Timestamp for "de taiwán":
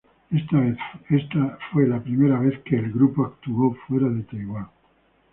4.09-4.67